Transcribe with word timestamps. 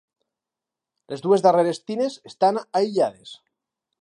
Les 1.13 1.21
dues 1.25 1.45
darreres 1.47 1.83
tines 1.91 2.19
estan 2.33 2.61
aïllades. 2.81 3.37